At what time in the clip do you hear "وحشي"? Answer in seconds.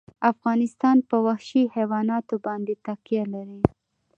1.27-1.63